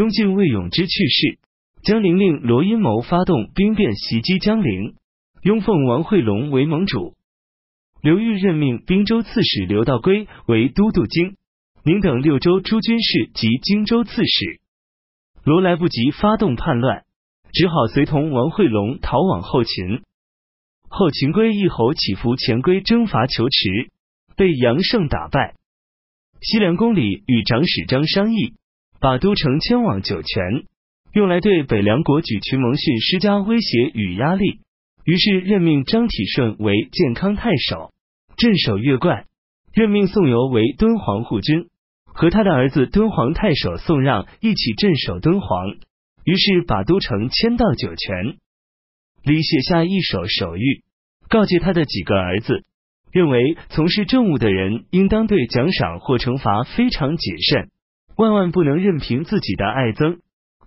[0.00, 1.38] 东晋魏永之去世，
[1.82, 4.94] 江陵令罗阴谋发动兵变袭击江陵，
[5.42, 7.16] 拥奉王惠龙为盟主。
[8.00, 11.36] 刘裕任命滨州刺史刘道归为都督京、
[11.84, 14.60] 宁等六州诸军事及荆州刺史。
[15.44, 17.04] 罗来不及发动叛乱，
[17.52, 20.00] 只好随同王惠龙逃往后秦。
[20.88, 23.90] 后秦归义侯起伏前归征伐求池，
[24.34, 25.56] 被杨胜打败。
[26.40, 28.54] 西凉宫里与长史张商议，
[29.00, 30.64] 把都城迁往酒泉，
[31.14, 34.60] 用来对北凉国举群蒙逊施加威胁与压力。
[35.04, 37.92] 于是任命张体顺为健康太守，
[38.36, 39.24] 镇守越冠；
[39.72, 41.68] 任命宋由为敦煌护军，
[42.04, 45.48] 和他的儿子敦煌太守宋让一起镇守敦煌。
[46.24, 48.36] 于是把都城迁到酒泉。
[49.24, 50.82] 李写下一首手谕，
[51.30, 52.64] 告诫他的几个儿子，
[53.10, 57.70] 认为从事政务的人应当对奖赏或惩罚非常谨慎，
[58.20, 60.18] 万万不能任凭自己的爱憎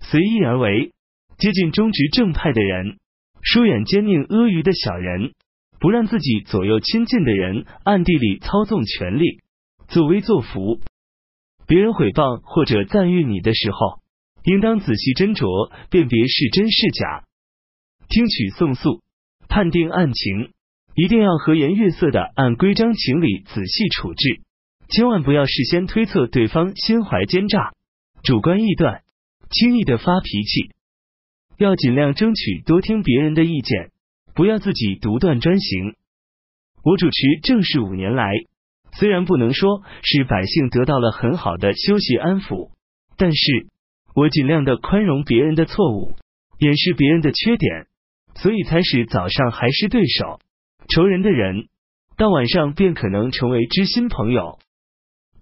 [0.00, 0.94] 随意而为，
[1.36, 2.96] 接近忠直正派的人。
[3.42, 5.34] 疏远奸佞阿谀的小人，
[5.78, 9.42] 不让自己左右亲近的人暗地里操纵权力，
[9.86, 10.80] 作威作福。
[11.66, 14.00] 别人毁谤或者赞誉你的时候，
[14.44, 17.24] 应当仔细斟酌，辨别是真是假，
[18.08, 19.02] 听取讼诉，
[19.46, 20.52] 判定案情，
[20.94, 24.40] 一定要和颜悦色的按规章情理仔细处置，
[24.92, 27.72] 千万不要事先推测对方心怀奸诈，
[28.22, 29.02] 主观臆断，
[29.48, 30.70] 轻易的发脾气。
[31.56, 33.90] 要尽量争取多听别人的意见，
[34.34, 35.94] 不要自己独断专行。
[36.84, 38.32] 我主持政事五年来，
[38.92, 42.70] 虽然不能说是百姓得到了很好的休息安抚，
[43.16, 43.68] 但是
[44.14, 46.16] 我尽量的宽容别人的错误，
[46.58, 47.86] 掩饰别人的缺点，
[48.34, 50.38] 所以才使早上还是对手、
[50.88, 51.68] 仇人的人，
[52.18, 54.58] 到晚上便可能成为知心朋友。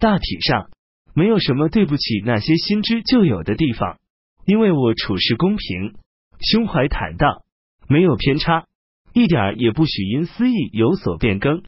[0.00, 0.70] 大体上
[1.14, 4.00] 没有什么对不起那些新知旧有的地方，
[4.46, 5.94] 因为我处事公平。
[6.42, 7.42] 胸怀坦荡，
[7.86, 8.64] 没有偏差，
[9.12, 11.62] 一点也不许因私意有所变更。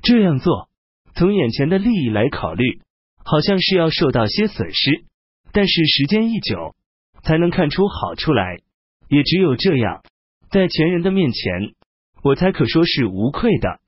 [0.00, 0.68] 这样做，
[1.16, 2.80] 从眼前的利益来考虑，
[3.24, 5.04] 好像是要受到些损失，
[5.50, 6.76] 但是时间一久，
[7.24, 8.60] 才能看出好处来。
[9.08, 10.04] 也只有这样，
[10.52, 11.74] 在前人的面前，
[12.22, 13.80] 我才可说是无愧的。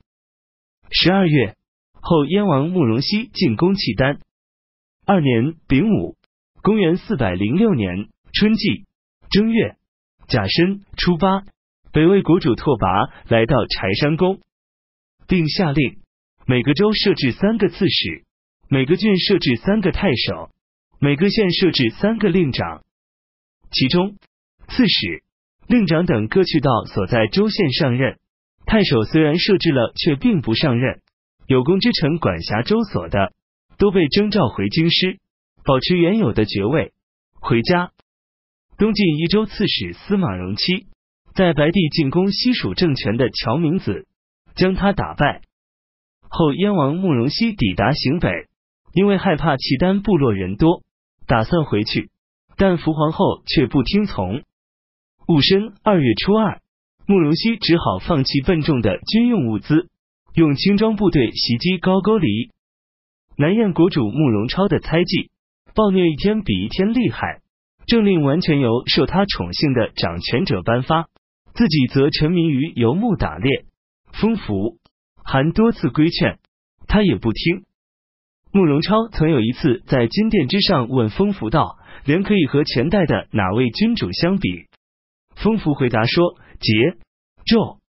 [0.91, 1.55] 十二月
[2.05, 4.19] 后，燕王慕容熙进攻契丹。
[5.05, 6.17] 二年丙午，
[6.61, 8.83] 公元四百零六年春季
[9.29, 9.77] 正月。
[10.27, 11.43] 甲申初八，
[11.93, 14.41] 北魏国主拓跋来到柴山宫，
[15.27, 15.99] 并下令
[16.45, 18.25] 每个州设置三个刺史，
[18.67, 20.49] 每个郡设置三个太守，
[20.99, 22.83] 每个县设置三个令长。
[23.71, 24.17] 其中，
[24.67, 25.23] 刺史、
[25.67, 28.15] 令长等各去到所在州县上任；
[28.65, 31.01] 太守虽然设置了，却并不上任。
[31.53, 33.31] 有功之臣管辖州所的，
[33.77, 35.19] 都被征召回京师，
[35.63, 36.93] 保持原有的爵位，
[37.39, 37.91] 回家。
[38.75, 40.87] 东晋益州刺史司马荣期
[41.35, 44.07] 在白帝进攻西蜀政权的乔明子，
[44.55, 45.43] 将他打败
[46.27, 48.47] 后，燕王慕容熙抵达行北，
[48.91, 50.81] 因为害怕契丹部落人多，
[51.27, 52.09] 打算回去，
[52.57, 54.41] 但伏皇后却不听从。
[55.27, 56.63] 戊申二月初二，
[57.05, 59.91] 慕容熙只好放弃笨重的军用物资，
[60.35, 62.49] 用轻装部队袭击高句丽。
[63.37, 65.29] 南燕国主慕容超的猜忌
[65.75, 67.41] 暴虐一天比一天厉害。
[67.85, 71.09] 政令完全由受他宠幸的掌权者颁发，
[71.53, 73.65] 自己则沉迷于游牧打猎、
[74.13, 74.77] 丰服，
[75.21, 76.39] 还多次规劝，
[76.87, 77.65] 他也不听。
[78.53, 84.67] 慕容超曾有一次在金殿之上问丰福道：“人可以和前代的哪位君主相比？”
[85.35, 86.95] 丰福回答说：“桀、
[87.45, 87.79] 纣。”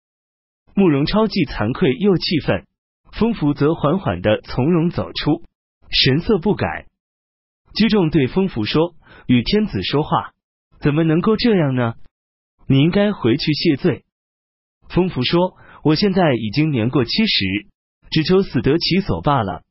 [0.74, 2.66] 慕容超既惭愧又气愤，
[3.12, 5.42] 丰福则缓缓的从容走出，
[5.90, 6.86] 神色不改。
[7.74, 8.94] 居众对丰福说。
[9.26, 10.32] 与天子说话，
[10.80, 11.94] 怎么能够这样呢？
[12.68, 14.04] 你应该回去谢罪。
[14.90, 17.66] 丰福说：“我现在已经年过七十，
[18.10, 19.62] 只求死得其所罢了，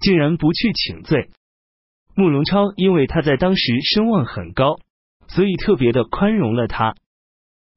[0.00, 1.30] 竟然不去请罪。”
[2.16, 4.80] 慕容超因为他在当时声望很高，
[5.28, 6.96] 所以特别的宽容了他。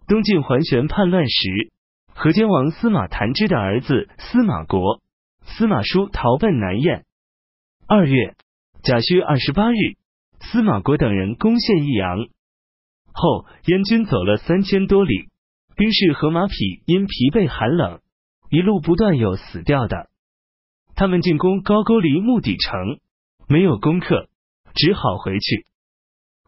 [0.08, 1.72] 东晋桓玄叛乱时，
[2.16, 5.02] 河间王司马谈之的儿子司马国、
[5.46, 7.06] 司马叔逃奔南燕。
[7.88, 8.36] 二月
[8.84, 9.76] 甲戌二十八日。
[10.46, 12.18] 司马国等人攻陷益阳
[13.14, 15.30] 后，燕军走了三千多里，
[15.78, 18.02] 兵士和马匹因疲惫寒冷，
[18.50, 20.10] 一路不断有死掉的。
[20.96, 23.00] 他们进攻高句丽木底城，
[23.48, 24.28] 没有攻克，
[24.76, 25.66] 只好回去。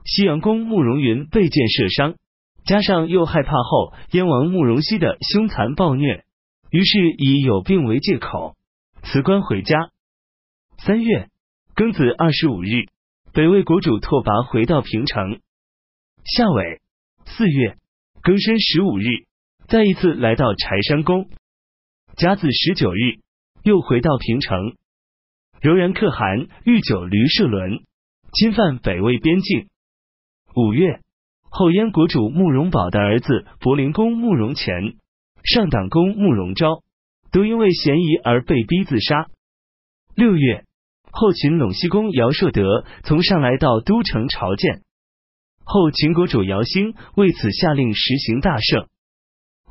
[0.03, 2.15] 西阳公慕容云被箭射伤，
[2.65, 6.25] 加上又害怕后燕王慕容熙的凶残暴虐，
[6.71, 8.55] 于是以有病为借口
[9.03, 9.91] 辞官回家。
[10.77, 11.29] 三月
[11.75, 12.87] 庚子二十五日。
[13.33, 15.41] 北魏国主拓跋回到平城。
[16.23, 16.79] 夏尾
[17.25, 17.75] 四月
[18.23, 19.27] 庚申十五日，
[19.67, 21.29] 再一次来到柴山宫。
[22.15, 23.19] 甲子十九日，
[23.61, 24.77] 又回到平城。
[25.59, 27.83] 柔然可汗御酒驴射轮，
[28.31, 29.67] 侵犯北魏边境。
[30.55, 31.01] 五月，
[31.57, 34.95] 后燕国主慕容宝的儿子柏林公慕容乾、
[35.45, 36.83] 上党公慕容昭，
[37.31, 39.27] 都因为嫌疑而被逼自杀。
[40.15, 40.65] 六月，
[41.11, 44.81] 后秦陇西公姚硕德从上来到都城朝见，
[45.63, 48.87] 后秦国主姚兴为此下令实行大赦。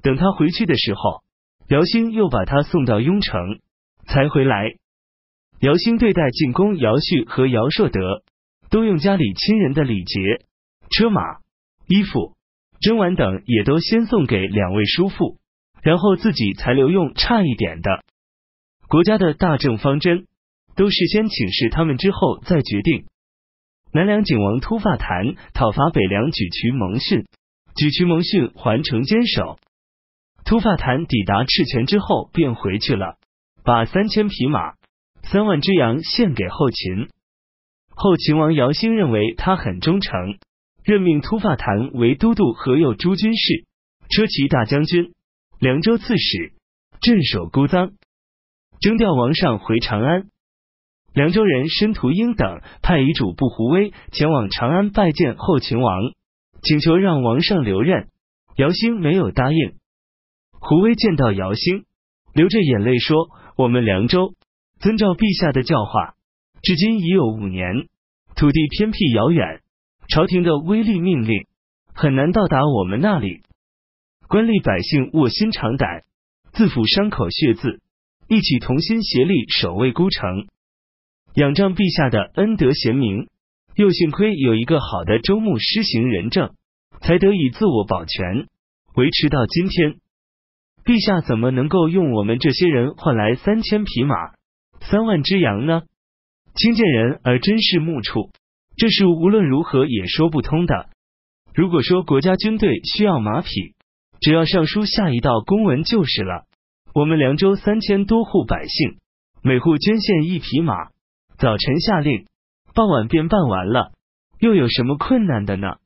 [0.01, 1.23] 等他回去的时候，
[1.69, 3.61] 姚兴又把他送到雍城，
[4.07, 4.77] 才回来。
[5.61, 8.23] 姚兴对待进宫姚旭和姚硕德，
[8.71, 10.47] 都用家里亲人的礼节，
[10.89, 11.44] 车马、
[11.87, 12.35] 衣服、
[12.81, 15.39] 针碗等也都先送给两位叔父，
[15.83, 18.03] 然后自己才留用差一点的。
[18.89, 20.27] 国家的大政方针，
[20.77, 23.07] 都事先请示他们之后再决定。
[23.93, 27.27] 南梁景王突发谈讨伐北梁举渠蒙逊，
[27.77, 29.59] 举渠蒙逊还城坚守。
[30.45, 33.17] 突发谈抵达赤泉之后便回去了，
[33.63, 34.75] 把三千匹马。
[35.27, 37.09] 三万只羊献给后秦，
[37.89, 40.37] 后秦王姚兴认为他很忠诚，
[40.85, 43.65] 任命突发谈为都督河右诸军事、
[44.11, 45.15] 车骑大将军、
[45.59, 46.53] 凉州刺史，
[47.01, 47.93] 镇守姑臧，
[48.81, 50.27] 征调王上回长安。
[51.15, 56.13] 凉州人申屠英等派遗主部胡威前往长安拜见后秦王，
[56.63, 58.09] 请求让王上留任，
[58.57, 59.77] 姚兴没有答应。
[60.61, 61.87] 胡威见到姚兴，
[62.35, 64.35] 流着眼泪说：“我们凉州。”
[64.81, 66.15] 遵照陛下的教化，
[66.61, 67.89] 至今已有五年，
[68.37, 69.63] 土地偏僻遥远，
[70.09, 71.47] 朝廷的威力命令
[71.95, 73.43] 很难到达我们那里。
[74.29, 76.05] 官吏百姓卧薪尝胆，
[76.53, 77.81] 自抚伤口血渍，
[78.29, 80.49] 一起同心协力守卫孤城，
[81.35, 83.29] 仰仗陛下的恩德贤明，
[83.77, 86.55] 又幸亏有一个好的周牧施行仁政，
[87.01, 88.49] 才得以自我保全，
[88.97, 89.97] 维持到今天。
[90.85, 94.15] 陛下怎么能够用我们这些人换来三千匹马？
[94.81, 95.83] 三万只羊呢？
[96.55, 98.31] 轻贱人而真是木处，
[98.77, 100.89] 这是无论如何也说不通的。
[101.55, 103.75] 如果说国家军队需要马匹，
[104.21, 106.45] 只要上书下一道公文就是了。
[106.95, 108.99] 我们凉州三千多户百姓，
[109.43, 110.91] 每户捐献一匹马，
[111.39, 112.27] 早晨下令，
[112.73, 113.93] 傍晚便办完了，
[114.39, 115.77] 又有什么困难的呢？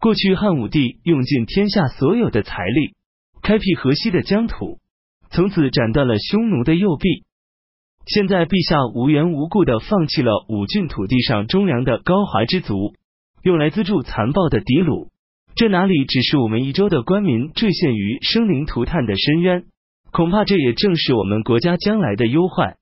[0.00, 2.94] 过去汉武帝用尽天下所有的财力，
[3.42, 4.78] 开辟河西的疆土，
[5.30, 7.25] 从此斩断了匈奴的右臂。
[8.06, 12.94] 现在陛下无缘无故的放弃了五郡土地上忠良的高华之族，
[13.42, 15.10] 用来资助残暴的狄鲁，
[15.56, 19.64] 这哪里只是我们一州的官民坠陷于生灵涂炭的深渊？
[20.12, 22.76] 恐怕这也正是我们国家将来的忧患。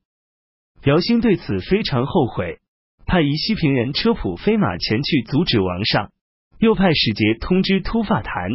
[0.85, 2.59] 姚兴对此非常后悔，
[3.07, 6.11] 派宜西平人车普飞马前去阻止王上，
[6.59, 8.51] 又派使节通知突发坛，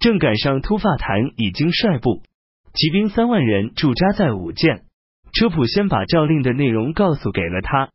[0.00, 2.22] 正赶上突发坛已经率部
[2.72, 4.85] 骑兵三万人驻扎在武建。
[5.38, 7.90] 车普先把诏令的内容告诉给了他，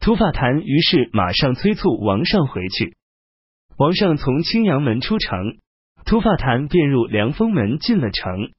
[0.00, 2.96] 突发坛于是马上催促王上回去。
[3.76, 5.38] 王上从青阳门出城，
[6.04, 8.50] 突发坛便入凉风门进了城。